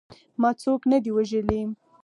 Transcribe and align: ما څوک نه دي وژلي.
ما 0.41 0.49
څوک 0.61 0.81
نه 0.91 0.97
دي 1.03 1.11
وژلي. 1.13 1.61